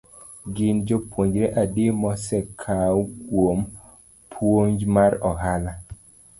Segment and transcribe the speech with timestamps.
[0.59, 2.97] Gin jopuonjre adi mosekau
[3.29, 3.59] kuom
[4.33, 5.71] puonj mar ohala?